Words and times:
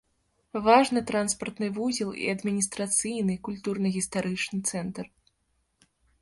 Важны 0.67 1.01
транспартны 1.09 1.67
вузел 1.75 2.09
і 2.21 2.25
адміністрацыйны, 2.35 3.33
культурна-гістарычны 3.49 4.59
цэнтр. 4.73 5.05